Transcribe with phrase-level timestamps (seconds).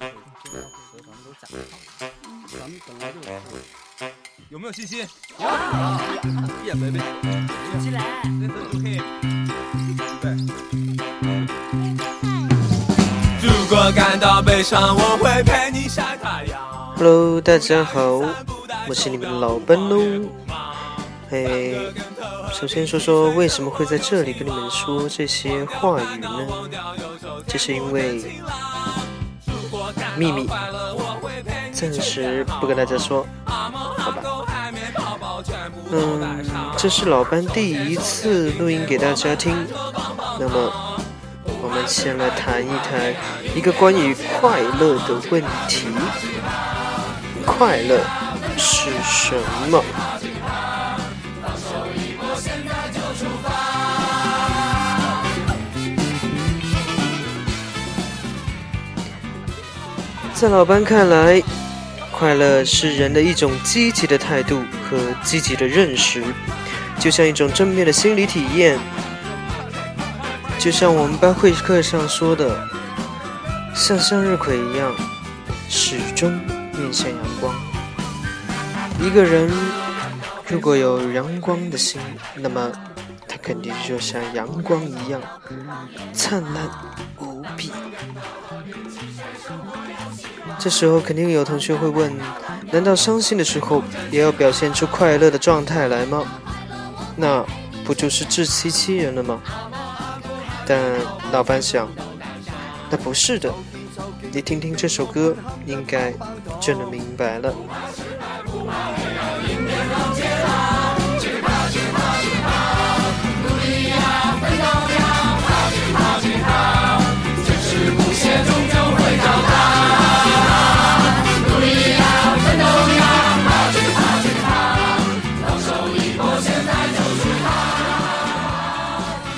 [0.00, 0.08] 咱
[2.70, 3.28] 们本来就是
[4.48, 5.06] 有没有信心？
[5.38, 5.44] 有。
[6.64, 6.98] 耶，baby，
[7.78, 8.02] 起来。
[8.24, 9.02] Listen to him。
[13.42, 16.58] 如果感到悲伤，我会陪你晒太阳。
[16.96, 18.22] Hello，大家好，
[18.88, 20.00] 我是你们的老班喽。
[21.30, 21.74] 哎，
[22.50, 26.28] 首先说说为什么会在这里跟你们说这些话语呢？
[27.46, 28.40] 这是因为
[30.16, 30.48] 秘密，
[31.72, 34.22] 暂时不跟大家说，好吧？
[35.90, 36.44] 嗯，
[36.76, 39.54] 这是老班第一次录音给大家听，
[40.38, 40.72] 那么
[41.62, 43.14] 我们先来谈一谈
[43.54, 45.88] 一个关于快乐的问题。
[47.44, 48.00] 快乐
[48.56, 49.34] 是什
[49.68, 49.82] 么？
[60.42, 61.40] 在老班看来，
[62.10, 66.20] 快乐是人的一种积极的态度和积极的认识，
[66.98, 68.76] 就像一种正面的心理体验。
[70.58, 72.58] 就像我们班会课上说的，
[73.72, 74.92] 像向日葵一样，
[75.68, 76.32] 始终
[76.76, 77.54] 面向阳光。
[79.00, 79.48] 一个人
[80.48, 82.00] 如果有阳光的心，
[82.34, 82.72] 那么
[83.42, 85.20] 肯定就像阳光一样
[86.12, 86.70] 灿烂
[87.18, 87.72] 无比。
[90.58, 92.12] 这时候肯定有同学会问：
[92.70, 96.24] 难道伤心的时候也要表现出快乐的状态来吗？
[97.16, 97.44] 那
[97.84, 99.40] 不就是自欺欺人了吗？
[100.64, 100.80] 但
[101.32, 101.88] 老班想，
[102.88, 103.52] 那不是的。
[104.30, 106.14] 你听听这首歌，应该
[106.60, 107.52] 就能明白了。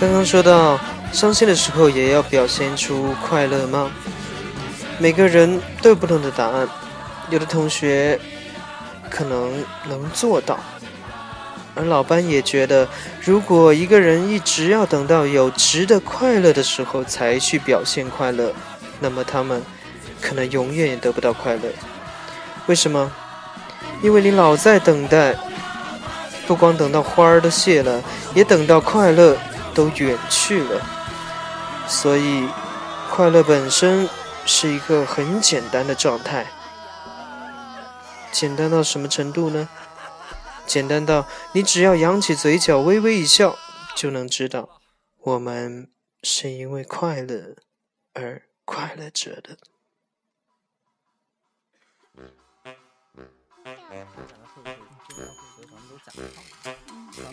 [0.00, 0.80] 刚刚说到，
[1.12, 3.90] 伤心的时候也要表现出快乐吗？
[4.98, 6.66] 每个人都有不同的答案，
[7.28, 8.18] 有的同学
[9.10, 10.58] 可能能做到，
[11.74, 12.88] 而老班也觉得，
[13.22, 18.54] 如果一个人一直要等到有值得快乐的时候才去表现快乐，
[19.00, 19.62] 那么他们
[20.18, 21.64] 可能永远也得不到快乐。
[22.64, 23.12] 为什么？
[24.02, 25.34] 因为你老在等待，
[26.46, 29.36] 不光等到花儿都谢了，也等到快乐
[29.74, 30.80] 都远去了。
[31.88, 32.48] 所以，
[33.10, 34.08] 快乐本身
[34.46, 36.46] 是一个很简单的状态。
[38.32, 39.68] 简单到什么程度呢？
[40.66, 43.58] 简单到你只要扬起嘴角，微微一笑，
[43.96, 44.80] 就能知道
[45.18, 45.90] 我们
[46.22, 47.56] 是因为快乐
[48.14, 49.58] 而快乐着的。
[53.90, 53.96] 咱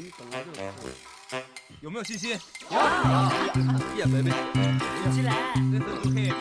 [0.02, 0.58] 们本来就是
[1.82, 2.32] 有没有信心？
[2.32, 2.78] 有。
[3.96, 4.32] 耶，baby，
[5.14, 5.54] 起来。
[5.56, 6.34] Listen to him。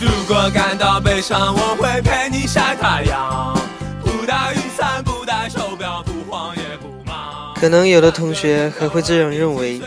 [0.00, 3.54] 如果感到悲伤，我会陪你晒太阳。
[4.02, 7.54] 不带雨伞，不带手表，不慌也不忙。
[7.56, 9.82] 可能有的同学还会这样认为：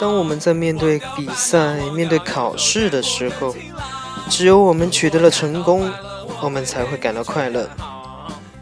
[0.00, 3.54] 当我们在面对比赛、面对考试的时候，
[4.28, 5.90] 只有我们取得了成功，
[6.42, 7.68] 我们才会感到快乐。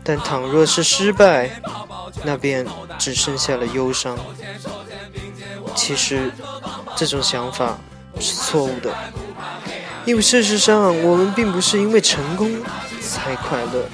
[0.02, 1.50] 但倘若是失败，
[2.22, 2.66] 那便
[2.98, 4.18] 只剩下了忧伤。
[5.74, 6.30] 其实，
[6.94, 7.78] 这种想法
[8.20, 8.94] 是错误的，
[10.04, 12.50] 因为事实上，我们并不是因为成功
[13.00, 13.88] 才快乐。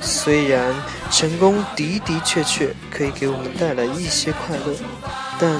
[0.00, 0.74] 虽然
[1.10, 4.74] 成功的的确确可以给我们带来一些快乐，
[5.38, 5.50] 但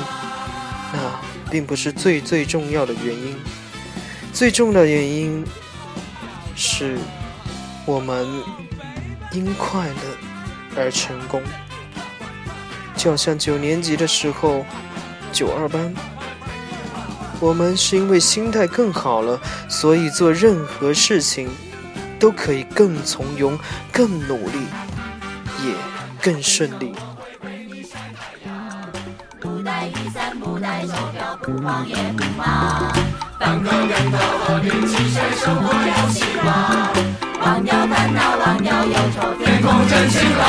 [0.93, 3.37] 那并不是最最重要的原因。
[4.35, 5.45] 最重要的原因
[6.57, 6.99] 是
[7.87, 8.27] 我们
[9.31, 9.95] 因快乐
[10.77, 11.41] 而成功。
[12.97, 14.67] 就像九年级的时候，
[15.31, 15.95] 九二班，
[17.39, 21.49] 我们是因为心态更好了，所以做任何事情
[22.19, 23.57] 都可以更从容、
[23.93, 24.67] 更努力，
[25.65, 25.75] 也
[26.21, 26.93] 更顺利。
[29.39, 32.93] 不带雨伞，不带手表，不慌也不忙。
[33.45, 36.49] 当个人头和运气，谁生活有希望？
[37.45, 40.49] 忘掉烦恼，忘掉忧愁，天空真晴朗。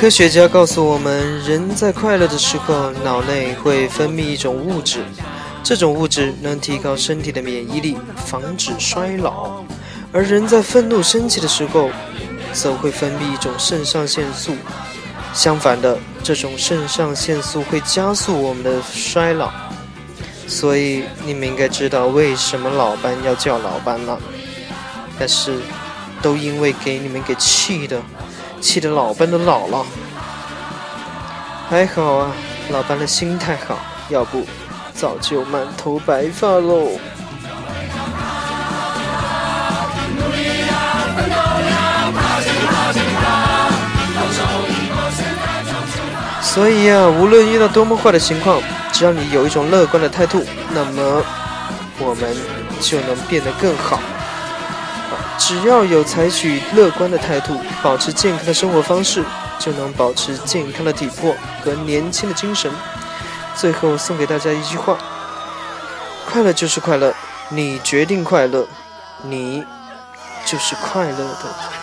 [0.00, 5.04] 科学家告诉我们，人在快乐的时候，脑内会分泌一种物质，
[5.62, 9.64] 这种物质能提高身体的免疫力，防止衰老；
[10.10, 11.90] 而人在愤怒、生气的时候，
[12.52, 14.56] 则会分泌一种肾上腺素，
[15.32, 19.48] 相反的，这种肾上腺素会加速我们的衰老。
[20.48, 24.18] 所以你们应该知道为什么老班要叫老班了。
[25.18, 25.60] 但是，
[26.22, 28.00] 都因为给你们给气的，
[28.60, 29.84] 气得老班都老了。
[31.68, 32.32] 还好啊，
[32.70, 33.78] 老班的心态好，
[34.08, 34.46] 要不
[34.94, 36.88] 早就满头白发喽。
[46.40, 48.60] 所以呀、无论遇到多么坏的情况，
[48.98, 51.22] 只要你有一种乐观的态度，那么
[52.00, 52.36] 我们
[52.80, 53.94] 就能变得更好。
[53.94, 54.02] 啊
[55.38, 59.24] 只要有采取乐观的态度，保持健康的生活方式，
[59.56, 62.68] 就能保持健康的体魄和年轻的精神。
[63.54, 64.98] 最后送给大家一句话：
[66.28, 67.14] 快乐就是快乐，
[67.50, 68.66] 你决定快乐，
[69.22, 69.64] 你
[70.44, 71.77] 就是快乐的。